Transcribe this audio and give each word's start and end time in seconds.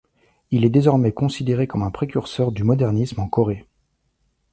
Il 0.49 0.65
est 0.65 0.71
désormais 0.71 1.11
considéré 1.11 1.67
comme 1.67 1.83
un 1.83 1.91
précurseur 1.91 2.51
du 2.51 2.63
modernisme 2.63 3.19
en 3.21 3.29
Corée. 3.29 3.67